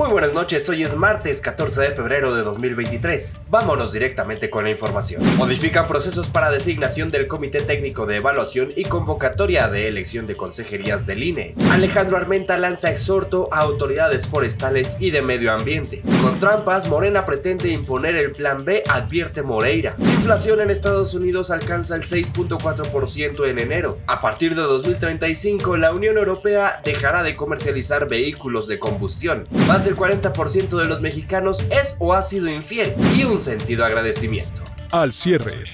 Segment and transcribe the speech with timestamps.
[0.00, 3.42] Muy buenas noches, hoy es martes 14 de febrero de 2023.
[3.50, 5.22] Vámonos directamente con la información.
[5.36, 11.04] Modifican procesos para designación del Comité Técnico de Evaluación y convocatoria de elección de consejerías
[11.04, 11.54] del INE.
[11.70, 16.00] Alejandro Armenta lanza exhorto a autoridades forestales y de medio ambiente.
[16.22, 19.96] Con trampas, Morena pretende imponer el Plan B, advierte Moreira.
[19.98, 23.98] Inflación en Estados Unidos alcanza el 6.4% en enero.
[24.06, 29.44] A partir de 2035, la Unión Europea dejará de comercializar vehículos de combustión.
[29.68, 34.62] Más el 40% de los mexicanos es o ha sido infiel y un sentido agradecimiento.
[34.92, 35.64] Al cierre,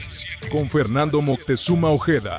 [0.51, 2.39] con Fernando Moctezuma Ojeda,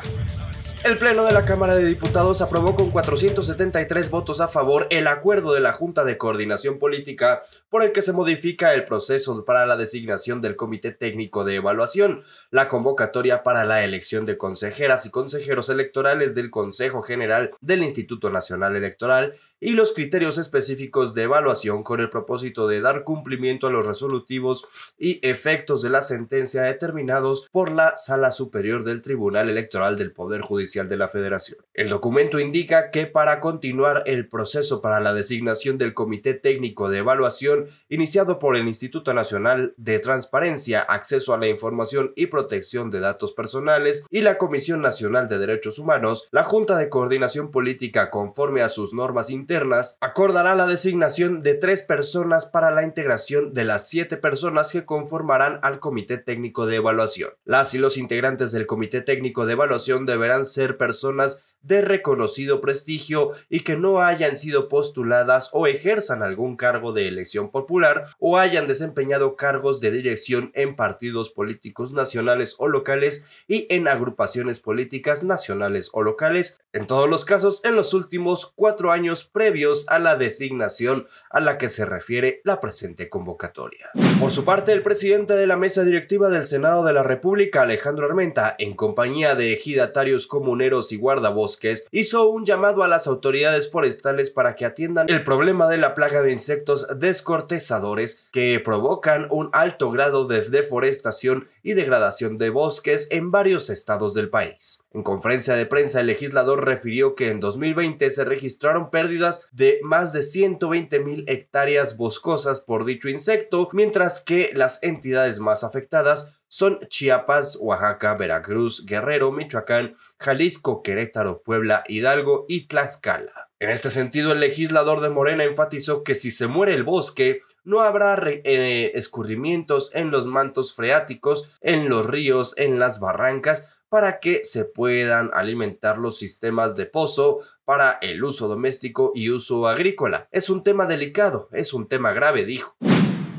[0.88, 5.54] el Pleno de la Cámara de Diputados aprobó con 473 votos a favor el acuerdo
[5.54, 9.76] de la Junta de Coordinación Política por el que se modifica el proceso para la
[9.76, 15.68] designación del Comité Técnico de Evaluación, la convocatoria para la elección de consejeras y consejeros
[15.68, 22.00] electorales del Consejo General del Instituto Nacional Electoral y los criterios específicos de evaluación con
[22.00, 24.66] el propósito de dar cumplimiento a los resolutivos
[24.98, 30.40] y efectos de la sentencia determinados por la Sala Superior del Tribunal Electoral del Poder
[30.40, 31.60] Judicial de la Federación.
[31.74, 37.00] El documento indica que para continuar el proceso para la designación del Comité Técnico de
[37.00, 43.00] Evaluación iniciado por el Instituto Nacional de Transparencia, Acceso a la Información y Protección de
[43.00, 48.62] Datos Personales y la Comisión Nacional de Derechos Humanos, la Junta de Coordinación Política, conforme
[48.62, 53.88] a sus normas internas, acordará la designación de tres personas para la integración de las
[53.88, 57.32] siete personas que conformarán al Comité Técnico de Evaluación.
[57.46, 63.32] Las y los integrantes del Comité Técnico de Evaluación deberán ser personas de reconocido prestigio
[63.50, 68.68] y que no hayan sido postuladas o ejerzan algún cargo de elección popular o hayan
[68.68, 75.90] desempeñado cargos de dirección en partidos políticos nacionales o locales y en agrupaciones políticas nacionales
[75.94, 81.08] o locales, en todos los casos en los últimos cuatro años previos a la designación
[81.30, 83.88] a la que se refiere la presente convocatoria.
[84.20, 88.06] Por su parte, el presidente de la mesa directiva del Senado de la República, Alejandro
[88.06, 91.57] Armenta, en compañía de ejidatarios comuneros y guardabosques,
[91.92, 96.22] hizo un llamado a las autoridades forestales para que atiendan el problema de la plaga
[96.22, 103.32] de insectos descortezadores que provocan un alto grado de deforestación y degradación de bosques en
[103.32, 104.84] varios estados del país.
[104.94, 110.14] En conferencia de prensa, el legislador refirió que en 2020 se registraron pérdidas de más
[110.14, 116.80] de 120 mil hectáreas boscosas por dicho insecto, mientras que las entidades más afectadas son
[116.88, 123.50] Chiapas, Oaxaca, Veracruz, Guerrero, Michoacán, Jalisco, Querétaro, Puebla, Hidalgo y Tlaxcala.
[123.60, 127.82] En este sentido, el legislador de Morena enfatizó que si se muere el bosque, no
[127.82, 134.42] habrá eh, escurrimientos en los mantos freáticos, en los ríos, en las barrancas, para que
[134.44, 140.28] se puedan alimentar los sistemas de pozo para el uso doméstico y uso agrícola.
[140.32, 142.76] Es un tema delicado, es un tema grave, dijo.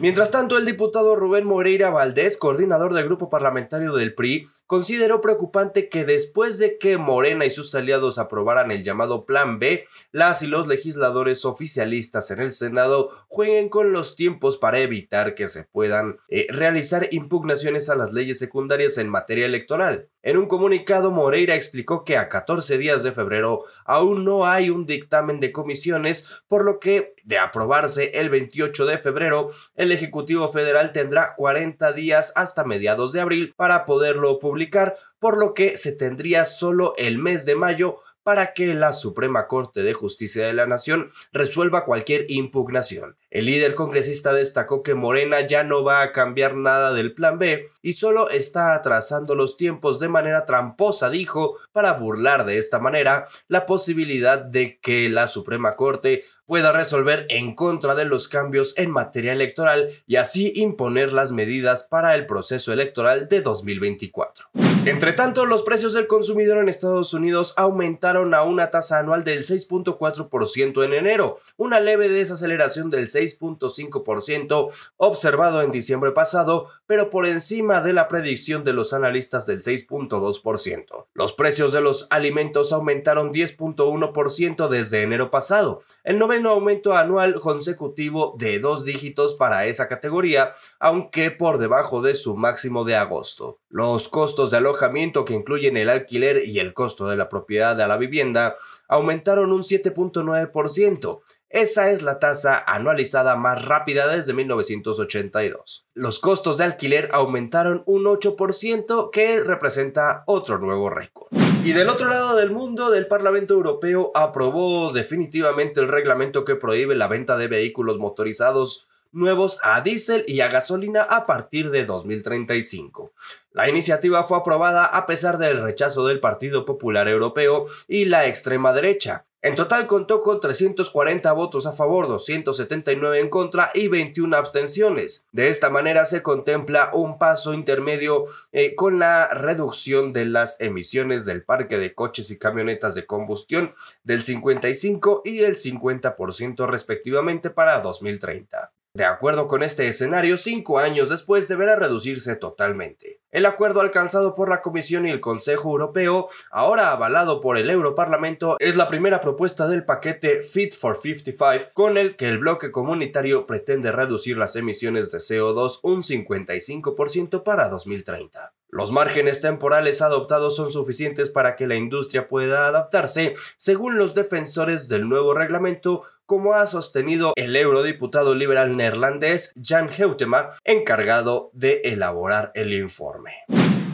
[0.00, 5.88] Mientras tanto, el diputado Rubén Moreira Valdés, coordinador del grupo parlamentario del PRI, consideró preocupante
[5.88, 10.46] que después de que Morena y sus aliados aprobaran el llamado Plan B, las y
[10.46, 16.18] los legisladores oficialistas en el Senado jueguen con los tiempos para evitar que se puedan
[16.28, 20.10] eh, realizar impugnaciones a las leyes secundarias en materia electoral.
[20.22, 24.84] En un comunicado, Moreira explicó que a 14 días de febrero aún no hay un
[24.84, 30.92] dictamen de comisiones, por lo que, de aprobarse el 28 de febrero, el Ejecutivo Federal
[30.92, 36.44] tendrá 40 días hasta mediados de abril para poderlo publicar, por lo que se tendría
[36.44, 37.98] solo el mes de mayo
[38.28, 43.16] para que la Suprema Corte de Justicia de la Nación resuelva cualquier impugnación.
[43.30, 47.70] El líder congresista destacó que Morena ya no va a cambiar nada del plan B
[47.80, 53.26] y solo está atrasando los tiempos de manera tramposa, dijo, para burlar de esta manera
[53.48, 58.90] la posibilidad de que la Suprema Corte pueda resolver en contra de los cambios en
[58.90, 64.48] materia electoral y así imponer las medidas para el proceso electoral de 2024.
[64.88, 69.40] Entre tanto, los precios del consumidor en Estados Unidos aumentaron a una tasa anual del
[69.44, 77.82] 6.4% en enero, una leve desaceleración del 6.5% observado en diciembre pasado, pero por encima
[77.82, 81.04] de la predicción de los analistas del 6.2%.
[81.12, 88.36] Los precios de los alimentos aumentaron 10.1% desde enero pasado, el noveno aumento anual consecutivo
[88.38, 93.58] de dos dígitos para esa categoría, aunque por debajo de su máximo de agosto.
[93.68, 94.77] Los costos de alojamiento
[95.24, 98.56] que incluyen el alquiler y el costo de la propiedad de la vivienda
[98.88, 101.20] aumentaron un 7.9%,
[101.50, 105.86] Esa es la tasa anualizada más rápida desde 1982.
[105.94, 111.28] Los costos de alquiler aumentaron un 8%, que representa otro nuevo récord.
[111.64, 116.94] Y del otro lado del mundo, el Parlamento Europeo aprobó definitivamente el reglamento que prohíbe
[116.94, 123.12] la venta de vehículos motorizados nuevos a diésel y a gasolina a partir de 2035.
[123.52, 128.72] La iniciativa fue aprobada a pesar del rechazo del Partido Popular Europeo y la extrema
[128.72, 129.24] derecha.
[129.40, 135.26] En total contó con 340 votos a favor, 279 en contra y 21 abstenciones.
[135.30, 141.24] De esta manera se contempla un paso intermedio eh, con la reducción de las emisiones
[141.24, 147.80] del parque de coches y camionetas de combustión del 55 y el 50% respectivamente para
[147.80, 148.72] 2030.
[148.94, 153.20] De acuerdo con este escenario, cinco años después deberá reducirse totalmente.
[153.30, 158.56] El acuerdo alcanzado por la Comisión y el Consejo Europeo, ahora avalado por el Europarlamento,
[158.58, 163.46] es la primera propuesta del paquete Fit for 55, con el que el bloque comunitario
[163.46, 168.54] pretende reducir las emisiones de CO2 un 55% para 2030.
[168.78, 174.86] Los márgenes temporales adoptados son suficientes para que la industria pueda adaptarse, según los defensores
[174.86, 182.52] del nuevo reglamento, como ha sostenido el eurodiputado liberal neerlandés Jan Heutema, encargado de elaborar
[182.54, 183.32] el informe.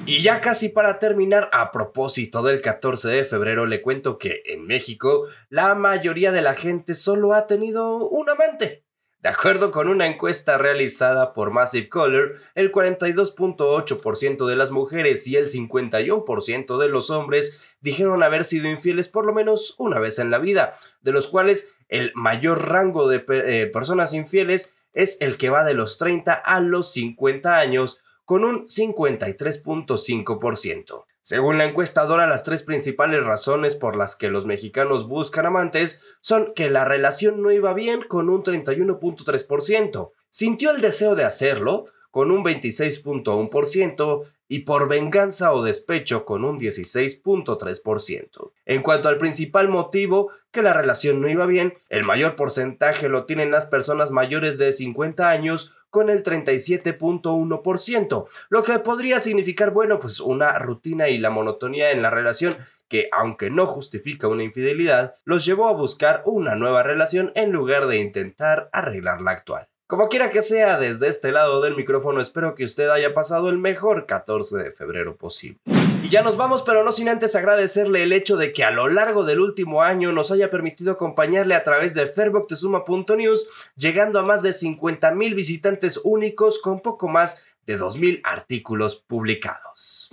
[0.04, 4.66] Y ya casi para terminar, a propósito del 14 de febrero, le cuento que en
[4.66, 8.83] México la mayoría de la gente solo ha tenido un amante.
[9.24, 15.36] De acuerdo con una encuesta realizada por Massive Color, el 42.8% de las mujeres y
[15.36, 20.30] el 51% de los hombres dijeron haber sido infieles por lo menos una vez en
[20.30, 25.48] la vida, de los cuales el mayor rango de eh, personas infieles es el que
[25.48, 31.04] va de los 30 a los 50 años, con un 53.5%.
[31.26, 36.52] Según la encuestadora, las tres principales razones por las que los mexicanos buscan amantes son
[36.52, 42.30] que la relación no iba bien con un 31.3%, sintió el deseo de hacerlo con
[42.30, 48.52] un 26.1% y por venganza o despecho con un 16.3%.
[48.66, 53.24] En cuanto al principal motivo que la relación no iba bien, el mayor porcentaje lo
[53.24, 59.98] tienen las personas mayores de 50 años con el 37.1%, lo que podría significar, bueno,
[59.98, 62.54] pues una rutina y la monotonía en la relación
[62.86, 67.88] que, aunque no justifica una infidelidad, los llevó a buscar una nueva relación en lugar
[67.88, 69.66] de intentar arreglar la actual.
[69.86, 73.58] Como quiera que sea, desde este lado del micrófono espero que usted haya pasado el
[73.58, 75.58] mejor 14 de febrero posible.
[76.02, 78.88] Y ya nos vamos, pero no sin antes agradecerle el hecho de que a lo
[78.88, 83.46] largo del último año nos haya permitido acompañarle a través de ferboctezuma.news,
[83.76, 90.08] llegando a más de 50 mil visitantes únicos con poco más de 2.000 artículos publicados.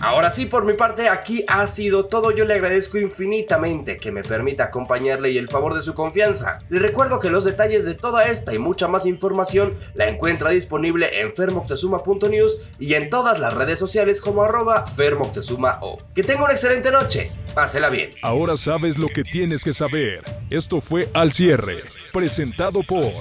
[0.00, 2.30] Ahora sí, por mi parte, aquí ha sido todo.
[2.30, 6.58] Yo le agradezco infinitamente que me permita acompañarle y el favor de su confianza.
[6.70, 11.20] Le recuerdo que los detalles de toda esta y mucha más información la encuentra disponible
[11.20, 15.78] en fermoctezuma.news y en todas las redes sociales como arroba fermoctezuma
[16.14, 17.30] Que tenga una excelente noche.
[17.54, 18.10] Pásela bien.
[18.22, 20.22] Ahora sabes lo que tienes que saber.
[20.48, 23.12] Esto fue Al Cierre, presentado por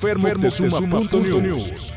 [0.00, 1.95] fermoctezuma.news.